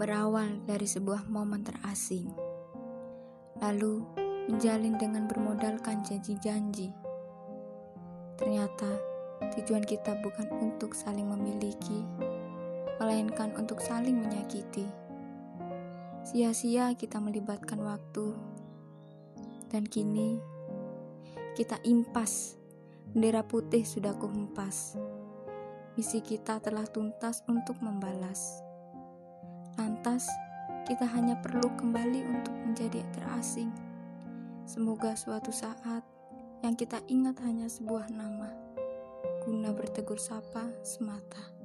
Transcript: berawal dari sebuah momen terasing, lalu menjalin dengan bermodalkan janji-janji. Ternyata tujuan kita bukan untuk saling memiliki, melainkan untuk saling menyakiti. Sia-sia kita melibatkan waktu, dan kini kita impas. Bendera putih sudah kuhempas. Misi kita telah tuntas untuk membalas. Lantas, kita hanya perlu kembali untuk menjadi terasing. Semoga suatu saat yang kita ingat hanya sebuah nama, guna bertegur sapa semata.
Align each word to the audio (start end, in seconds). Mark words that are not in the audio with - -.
berawal 0.00 0.64
dari 0.64 0.88
sebuah 0.88 1.28
momen 1.28 1.60
terasing, 1.60 2.32
lalu 3.60 4.00
menjalin 4.48 4.96
dengan 4.96 5.28
bermodalkan 5.28 6.00
janji-janji. 6.00 6.88
Ternyata 8.40 8.88
tujuan 9.60 9.84
kita 9.84 10.16
bukan 10.24 10.48
untuk 10.56 10.96
saling 10.96 11.28
memiliki, 11.28 12.00
melainkan 12.96 13.52
untuk 13.60 13.84
saling 13.84 14.16
menyakiti. 14.16 14.88
Sia-sia 16.24 16.96
kita 16.96 17.20
melibatkan 17.20 17.84
waktu, 17.84 18.32
dan 19.68 19.84
kini 19.84 20.40
kita 21.52 21.76
impas. 21.84 22.56
Bendera 23.12 23.44
putih 23.44 23.84
sudah 23.84 24.16
kuhempas. 24.16 24.96
Misi 26.00 26.24
kita 26.24 26.56
telah 26.64 26.88
tuntas 26.88 27.44
untuk 27.50 27.76
membalas. 27.84 28.69
Lantas, 29.90 30.30
kita 30.86 31.02
hanya 31.02 31.34
perlu 31.42 31.66
kembali 31.74 32.22
untuk 32.22 32.54
menjadi 32.62 33.02
terasing. 33.10 33.74
Semoga 34.62 35.18
suatu 35.18 35.50
saat 35.50 36.06
yang 36.62 36.78
kita 36.78 37.02
ingat 37.10 37.42
hanya 37.42 37.66
sebuah 37.66 38.06
nama, 38.14 38.54
guna 39.42 39.74
bertegur 39.74 40.22
sapa 40.22 40.70
semata. 40.86 41.59